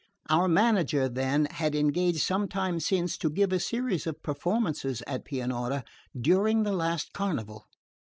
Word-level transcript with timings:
Our 0.31 0.47
manager, 0.47 1.07
then, 1.07 1.45
had 1.45 1.75
engaged 1.75 2.21
some 2.21 2.47
time 2.47 2.79
since 2.79 3.19
to 3.19 3.29
give 3.29 3.53
a 3.53 3.59
series 3.59 4.07
of 4.07 4.23
performances 4.23 5.03
at 5.05 5.25
Pianura 5.25 5.83
during 6.19 6.63
the 6.63 6.73
last 6.73 7.13
carnival. 7.13 7.67